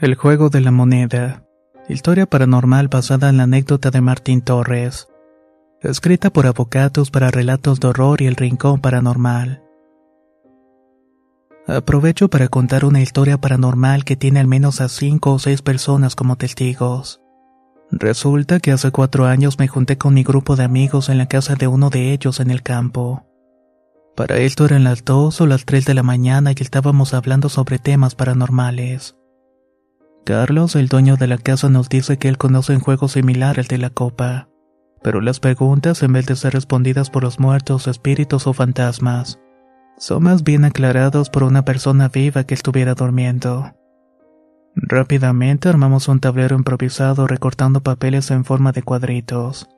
[0.00, 1.44] El juego de la moneda.
[1.88, 5.06] Historia paranormal basada en la anécdota de Martín Torres.
[5.82, 9.62] Escrita por Avocatos para relatos de horror y el rincón paranormal.
[11.68, 16.16] Aprovecho para contar una historia paranormal que tiene al menos a cinco o seis personas
[16.16, 17.20] como testigos.
[17.92, 21.54] Resulta que hace cuatro años me junté con mi grupo de amigos en la casa
[21.54, 23.28] de uno de ellos en el campo.
[24.16, 27.78] Para esto eran las dos o las tres de la mañana y estábamos hablando sobre
[27.78, 29.14] temas paranormales.
[30.24, 33.66] Carlos, el dueño de la casa, nos dice que él conoce un juego similar al
[33.66, 34.48] de la copa,
[35.02, 39.38] pero las preguntas, en vez de ser respondidas por los muertos, espíritus o fantasmas,
[39.98, 43.74] son más bien aclarados por una persona viva que estuviera durmiendo.
[44.74, 49.68] Rápidamente armamos un tablero improvisado recortando papeles en forma de cuadritos.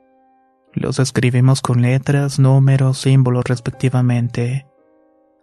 [0.73, 4.65] Los escribimos con letras, números, símbolos respectivamente.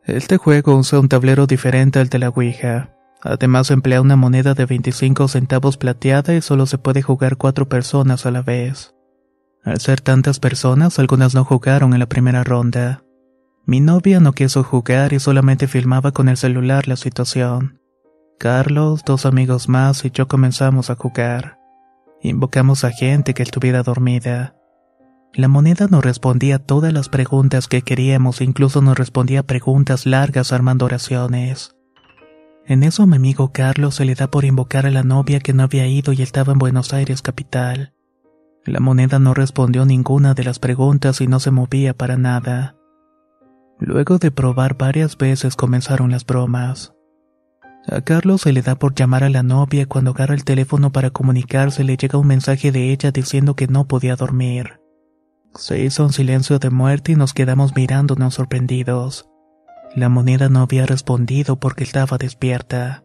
[0.05, 2.91] Este juego usa un tablero diferente al de la Ouija.
[3.25, 8.27] Además emplea una moneda de 25 centavos plateada y solo se puede jugar cuatro personas
[8.27, 8.95] a la vez.
[9.65, 13.03] Al ser tantas personas, algunas no jugaron en la primera ronda.
[13.65, 17.81] Mi novia no quiso jugar y solamente filmaba con el celular la situación.
[18.39, 21.59] Carlos, dos amigos más y yo comenzamos a jugar.
[22.21, 24.55] Invocamos a gente que estuviera dormida.
[25.33, 30.85] La moneda nos respondía todas las preguntas que queríamos incluso nos respondía preguntas largas armando
[30.85, 31.74] oraciones.
[32.67, 35.65] En eso mi amigo Carlos se le da por invocar a la novia que no
[35.65, 37.93] había ido y estaba en Buenos Aires capital.
[38.65, 42.77] La moneda no respondió ninguna de las preguntas y no se movía para nada.
[43.79, 46.95] Luego de probar varias veces comenzaron las bromas.
[47.87, 51.11] A Carlos se le da por llamar a la novia cuando agarra el teléfono para
[51.11, 54.81] comunicarse le llega un mensaje de ella diciendo que no podía dormir.
[55.55, 59.29] Se hizo un silencio de muerte y nos quedamos mirándonos sorprendidos.
[59.95, 63.05] La moneda no había respondido porque estaba despierta.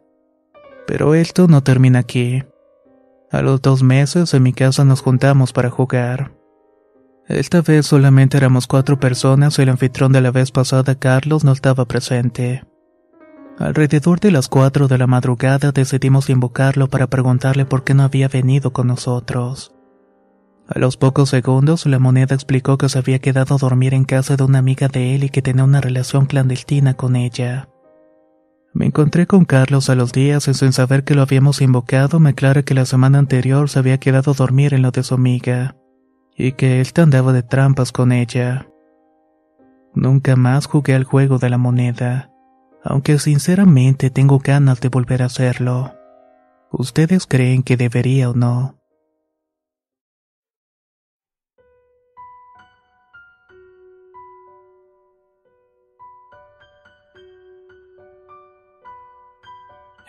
[0.88, 2.44] Pero esto no termina aquí.
[3.31, 6.31] A los dos meses en mi casa nos juntamos para jugar.
[7.28, 11.51] Esta vez solamente éramos cuatro personas y el anfitrión de la vez pasada, Carlos, no
[11.51, 12.63] estaba presente.
[13.59, 18.29] Alrededor de las cuatro de la madrugada decidimos invocarlo para preguntarle por qué no había
[18.29, 19.75] venido con nosotros.
[20.72, 24.35] A los pocos segundos, la moneda explicó que se había quedado a dormir en casa
[24.35, 27.69] de una amiga de él y que tenía una relación clandestina con ella.
[28.72, 32.29] Me encontré con Carlos a los días y sin saber que lo habíamos invocado me
[32.29, 35.75] aclara que la semana anterior se había quedado a dormir en lo de su amiga
[36.38, 38.68] y que él andaba de trampas con ella.
[39.96, 42.31] Nunca más jugué al juego de la moneda,
[42.84, 45.96] aunque sinceramente tengo ganas de volver a hacerlo.
[46.72, 48.78] ¿Ustedes creen que debería o no?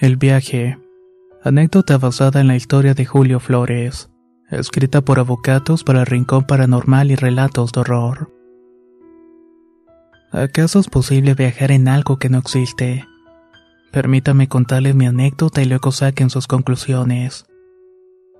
[0.00, 0.78] El viaje.
[1.44, 4.08] Anécdota basada en la historia de Julio Flores.
[4.50, 8.32] Escrita por Avocatos para Rincón Paranormal y Relatos de Horror.
[10.32, 13.04] ¿Acaso es posible viajar en algo que no existe?
[13.92, 17.44] Permítame contarles mi anécdota y luego saquen sus conclusiones.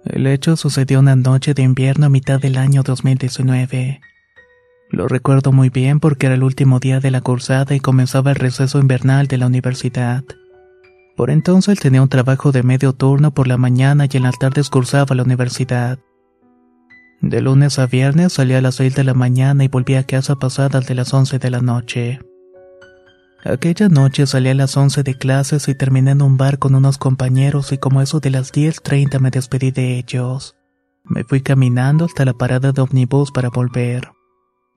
[0.06, 4.01] El hecho sucedió una noche de invierno a mitad del año 2019.
[4.89, 8.37] Lo recuerdo muy bien porque era el último día de la cursada y comenzaba el
[8.37, 10.25] receso invernal de la universidad.
[11.20, 14.70] Por entonces tenía un trabajo de medio turno por la mañana y en las tardes
[14.70, 15.99] cursaba la universidad.
[17.20, 20.37] De lunes a viernes salía a las 6 de la mañana y volvía a casa
[20.37, 22.20] pasadas de las 11 de la noche.
[23.44, 26.96] Aquella noche salí a las 11 de clases y terminé en un bar con unos
[26.96, 30.56] compañeros y como eso de las 10.30 me despedí de ellos.
[31.05, 34.11] Me fui caminando hasta la parada de ómnibus para volver.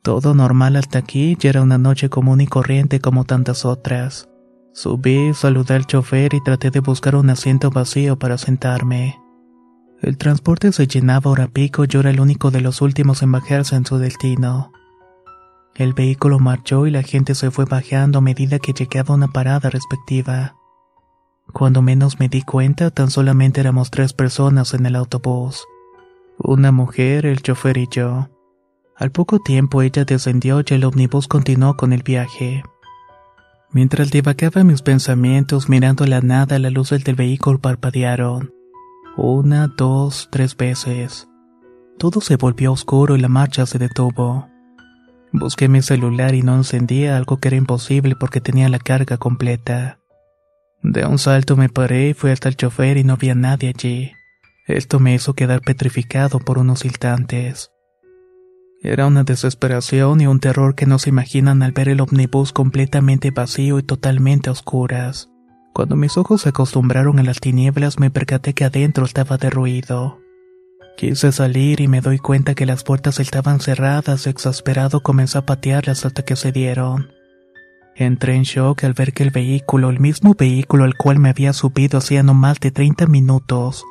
[0.01, 4.27] Todo normal hasta aquí y era una noche común y corriente como tantas otras.
[4.73, 9.19] Subí, saludé al chofer y traté de buscar un asiento vacío para sentarme.
[10.01, 13.31] El transporte se llenaba hora pico y yo era el único de los últimos en
[13.31, 14.71] bajarse en su destino.
[15.75, 19.69] El vehículo marchó y la gente se fue bajando a medida que llegaba una parada
[19.69, 20.55] respectiva.
[21.53, 25.65] Cuando menos me di cuenta, tan solamente éramos tres personas en el autobús.
[26.39, 28.27] Una mujer, el chofer y yo.
[28.97, 32.63] Al poco tiempo ella descendió y el ómnibus continuó con el viaje.
[33.73, 38.53] Mientras divagaba mis pensamientos mirando la nada, la luz del vehículo parpadearon.
[39.17, 41.27] Una, dos, tres veces.
[41.97, 44.47] Todo se volvió oscuro y la marcha se detuvo.
[45.31, 49.97] Busqué mi celular y no encendía algo que era imposible porque tenía la carga completa.
[50.83, 54.11] De un salto me paré y fui hasta el chofer y no había nadie allí.
[54.67, 57.72] Esto me hizo quedar petrificado por unos instantes.
[58.83, 63.31] Era una desesperación y un terror que no se imaginan al ver el omnibus completamente
[63.31, 65.29] vacío y totalmente a oscuras.
[65.73, 70.19] Cuando mis ojos se acostumbraron a las tinieblas me percaté que adentro estaba derruido.
[70.97, 75.45] Quise salir y me doy cuenta que las puertas estaban cerradas y exasperado comencé a
[75.45, 77.09] patearlas hasta que se dieron.
[77.95, 81.53] Entré en shock al ver que el vehículo, el mismo vehículo al cual me había
[81.53, 83.85] subido hacía no más de 30 minutos,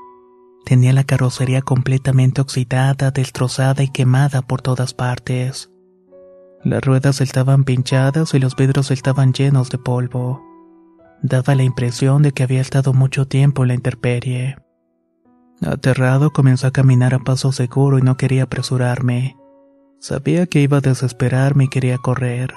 [0.64, 5.70] Tenía la carrocería completamente oxidada, destrozada y quemada por todas partes.
[6.64, 10.42] Las ruedas estaban pinchadas y los vidrios estaban llenos de polvo.
[11.20, 14.56] Daba la impresión de que había estado mucho tiempo en la intemperie.
[15.60, 19.36] Aterrado comenzó a caminar a paso seguro y no quería apresurarme.
[20.00, 22.54] Sabía que iba a desesperarme y quería correr.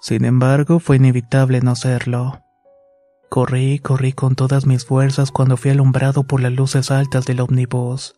[0.00, 2.40] Sin embargo, fue inevitable no hacerlo.
[3.28, 8.14] Corrí, corrí con todas mis fuerzas cuando fui alumbrado por las luces altas del ómnibus.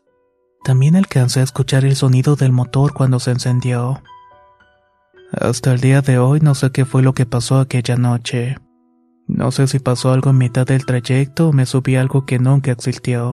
[0.63, 4.03] También alcancé a escuchar el sonido del motor cuando se encendió.
[5.33, 8.57] Hasta el día de hoy no sé qué fue lo que pasó aquella noche.
[9.27, 12.71] No sé si pasó algo en mitad del trayecto o me subí algo que nunca
[12.73, 13.33] existió.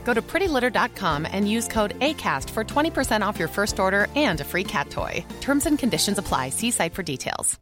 [0.03, 4.43] Go to prettylitter.com and use code ACAST for 20% off your first order and a
[4.43, 5.23] free cat toy.
[5.39, 6.49] Terms and conditions apply.
[6.49, 7.57] See site for details.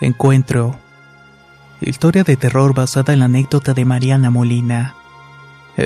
[0.00, 0.76] Encuentro.
[1.82, 4.99] Historia de terror basada en la anécdota de Mariana Molina.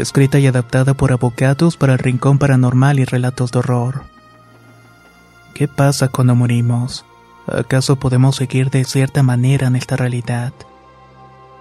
[0.00, 4.02] Escrita y adaptada por abogados para el Rincón Paranormal y Relatos de Horror.
[5.54, 7.04] ¿Qué pasa cuando morimos?
[7.46, 10.52] ¿Acaso podemos seguir de cierta manera en esta realidad?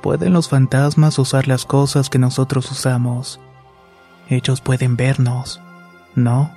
[0.02, 3.40] ¿Pueden los fantasmas usar las cosas que nosotros usamos?
[4.30, 5.62] Ellos pueden vernos,
[6.16, 6.52] ¿no?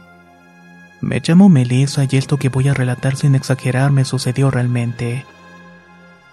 [1.02, 5.26] Me llamo Melissa y esto que voy a relatar sin exagerar me sucedió realmente.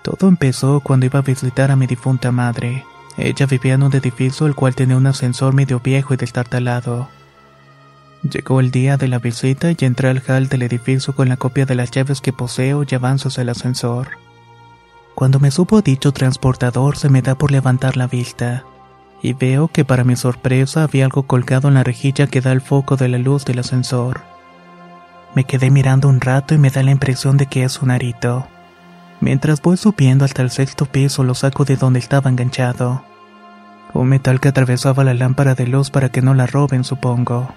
[0.03, 2.85] Todo empezó cuando iba a visitar a mi difunta madre.
[3.17, 7.09] Ella vivía en un edificio el cual tenía un ascensor medio viejo y destartalado.
[8.23, 11.65] Llegó el día de la visita y entré al hall del edificio con la copia
[11.65, 14.11] de las llaves que poseo y avanzo hacia el ascensor.
[15.13, 18.63] Cuando me supo dicho transportador se me da por levantar la vista,
[19.21, 22.61] y veo que para mi sorpresa había algo colgado en la rejilla que da el
[22.61, 24.21] foco de la luz del ascensor.
[25.35, 28.47] Me quedé mirando un rato y me da la impresión de que es un arito.
[29.23, 33.05] Mientras voy subiendo hasta el sexto piso lo saco de donde estaba enganchado.
[33.93, 37.47] Un metal que atravesaba la lámpara de luz para que no la roben, supongo.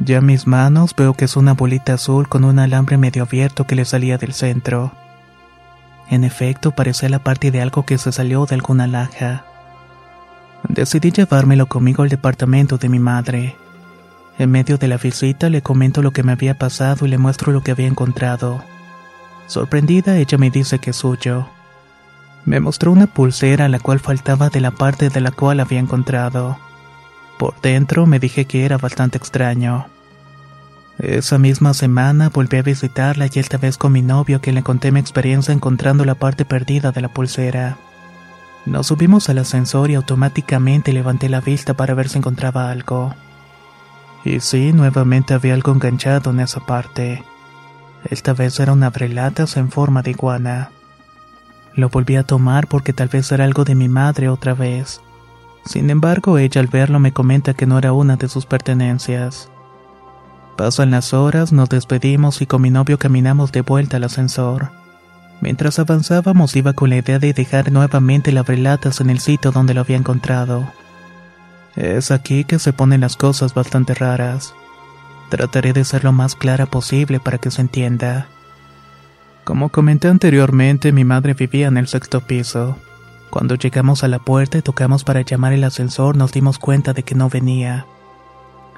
[0.00, 3.66] Ya en mis manos veo que es una bolita azul con un alambre medio abierto
[3.66, 4.92] que le salía del centro.
[6.08, 9.44] En efecto, parecía la parte de algo que se salió de alguna laja.
[10.70, 13.56] Decidí llevármelo conmigo al departamento de mi madre.
[14.38, 17.52] En medio de la visita le comento lo que me había pasado y le muestro
[17.52, 18.64] lo que había encontrado.
[19.52, 21.46] Sorprendida, ella me dice que es suyo.
[22.46, 26.56] Me mostró una pulsera la cual faltaba de la parte de la cual había encontrado.
[27.38, 29.88] Por dentro me dije que era bastante extraño.
[30.98, 34.90] Esa misma semana volví a visitarla y esta vez con mi novio que le conté
[34.90, 37.76] mi experiencia encontrando la parte perdida de la pulsera.
[38.64, 43.14] Nos subimos al ascensor y automáticamente levanté la vista para ver si encontraba algo.
[44.24, 47.22] Y sí, nuevamente había algo enganchado en esa parte.
[48.10, 50.70] Esta vez era una abrelatas en forma de iguana.
[51.74, 55.00] Lo volví a tomar porque tal vez era algo de mi madre otra vez.
[55.64, 59.48] Sin embargo, ella al verlo me comenta que no era una de sus pertenencias.
[60.56, 64.70] Pasan las horas, nos despedimos y con mi novio caminamos de vuelta al ascensor.
[65.40, 69.74] Mientras avanzábamos iba con la idea de dejar nuevamente la abrelatas en el sitio donde
[69.74, 70.70] lo había encontrado.
[71.74, 74.54] Es aquí que se ponen las cosas bastante raras.
[75.32, 78.26] Trataré de ser lo más clara posible para que se entienda.
[79.44, 82.76] Como comenté anteriormente, mi madre vivía en el sexto piso.
[83.30, 87.02] Cuando llegamos a la puerta y tocamos para llamar el ascensor, nos dimos cuenta de
[87.02, 87.86] que no venía.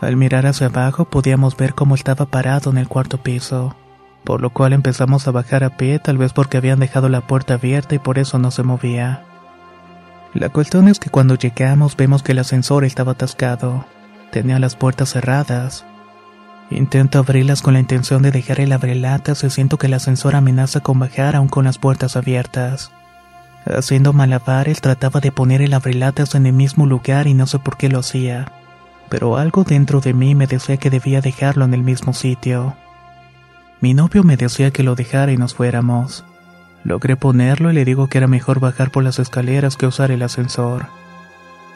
[0.01, 3.75] Al mirar hacia abajo podíamos ver cómo estaba parado en el cuarto piso,
[4.23, 7.55] por lo cual empezamos a bajar a pie, tal vez porque habían dejado la puerta
[7.55, 9.25] abierta y por eso no se movía.
[10.35, 13.85] La cuestión es que cuando llegamos vemos que el ascensor estaba atascado.
[14.31, 15.85] Tenía las puertas cerradas.
[16.71, 20.81] Intento abrirlas con la intención de dejar el abrelatas y siento que el ascensor amenaza
[20.81, 22.91] con bajar aún con las puertas abiertas.
[23.67, 27.77] Haciendo malabares trataba de poner el abrelatas en el mismo lugar y no sé por
[27.77, 28.53] qué lo hacía.
[29.09, 32.75] Pero algo dentro de mí me decía que debía dejarlo en el mismo sitio.
[33.81, 36.25] Mi novio me decía que lo dejara y nos fuéramos.
[36.85, 40.23] Logré ponerlo y le digo que era mejor bajar por las escaleras que usar el
[40.23, 40.87] ascensor.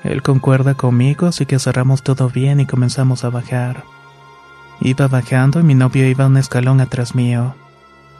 [0.04, 3.84] Él concuerda conmigo, así que cerramos todo bien y comenzamos a bajar.
[4.80, 7.54] Iba bajando y mi novio iba un escalón atrás mío.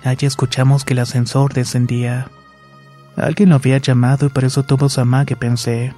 [0.05, 2.29] Allí escuchamos que el ascensor descendía.
[3.17, 4.89] Alguien lo había llamado y por eso tuvo
[5.25, 5.95] que pensé.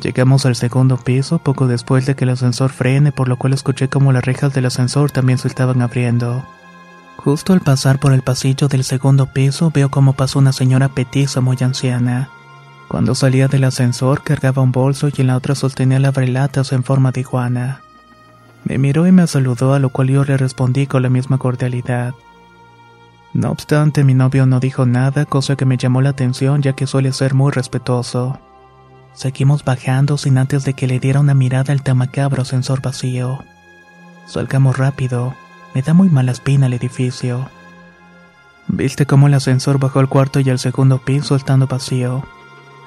[0.00, 3.88] Llegamos al segundo piso poco después de que el ascensor frene, por lo cual escuché
[3.88, 6.44] como las rejas del ascensor también se estaban abriendo.
[7.16, 11.40] Justo al pasar por el pasillo del segundo piso veo cómo pasó una señora petiza
[11.40, 12.28] muy anciana.
[12.88, 16.84] Cuando salía del ascensor cargaba un bolso y en la otra sostenía la brelatas en
[16.84, 17.80] forma de iguana.
[18.64, 22.14] Me miró y me saludó a lo cual yo le respondí con la misma cordialidad.
[23.34, 26.86] No obstante, mi novio no dijo nada, cosa que me llamó la atención ya que
[26.86, 28.38] suele ser muy respetuoso.
[29.12, 33.44] Seguimos bajando sin antes de que le diera una mirada al tamacabro ascensor vacío.
[34.26, 35.34] Salgamos rápido,
[35.74, 37.48] me da muy mala espina el edificio.
[38.68, 42.24] Viste cómo el ascensor bajó al cuarto y al segundo piso estando vacío.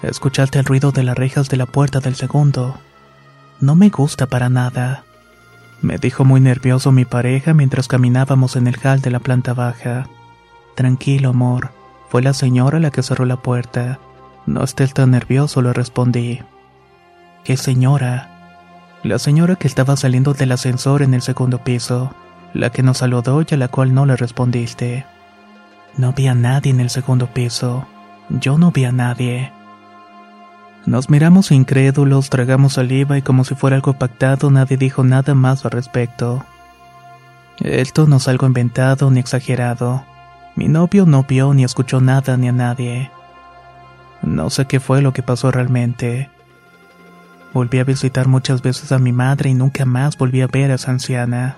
[0.01, 2.79] Escuchaste el ruido de las rejas de la puerta del segundo.
[3.59, 5.03] No me gusta para nada.
[5.81, 10.07] Me dijo muy nervioso mi pareja mientras caminábamos en el hall de la planta baja.
[10.75, 11.71] Tranquilo, amor.
[12.09, 13.99] Fue la señora la que cerró la puerta.
[14.45, 16.39] No estés tan nervioso, le respondí.
[17.43, 18.37] ¿Qué señora?
[19.03, 22.13] La señora que estaba saliendo del ascensor en el segundo piso,
[22.53, 25.05] la que nos saludó y a la cual no le respondiste.
[25.97, 27.87] No vi a nadie en el segundo piso.
[28.29, 29.51] Yo no vi a nadie.
[30.87, 35.65] Nos miramos incrédulos, tragamos saliva y como si fuera algo pactado nadie dijo nada más
[35.65, 36.45] al respecto.
[37.59, 40.05] Esto no es algo inventado ni exagerado.
[40.55, 43.11] Mi novio no vio ni escuchó nada ni a nadie.
[44.21, 46.29] No sé qué fue lo que pasó realmente.
[47.53, 50.75] Volví a visitar muchas veces a mi madre y nunca más volví a ver a
[50.75, 51.57] esa anciana.